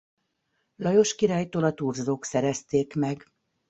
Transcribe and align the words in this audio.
Lajos 0.77 1.15
királytól 1.15 1.63
a 1.63 1.73
Thurzók 1.73 2.25
szerezték 2.25 2.95
meg. 2.95 3.27